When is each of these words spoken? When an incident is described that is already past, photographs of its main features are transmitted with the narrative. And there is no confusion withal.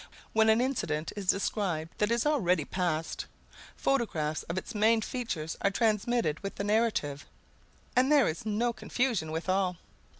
When 0.33 0.49
an 0.49 0.61
incident 0.61 1.13
is 1.15 1.27
described 1.27 1.93
that 1.99 2.09
is 2.09 2.25
already 2.25 2.65
past, 2.65 3.27
photographs 3.75 4.41
of 4.41 4.57
its 4.57 4.73
main 4.73 5.01
features 5.03 5.55
are 5.61 5.69
transmitted 5.69 6.39
with 6.39 6.55
the 6.55 6.63
narrative. 6.63 7.27
And 7.95 8.11
there 8.11 8.27
is 8.27 8.43
no 8.43 8.73
confusion 8.73 9.31
withal. 9.31 9.77